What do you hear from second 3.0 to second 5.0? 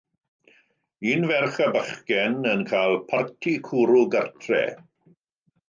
parti cwrw gartref.